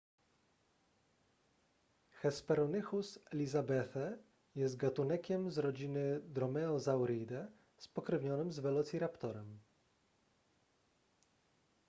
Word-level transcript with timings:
hesperonychus 2.11 3.19
elizabethae 3.33 4.17
jest 4.55 4.77
gatunekiem 4.77 5.51
z 5.51 5.57
rodziny 5.57 6.21
dromaeosauridae 6.23 7.47
spokrewnionym 7.77 8.51
z 8.51 8.59
velociraptorem 8.59 9.59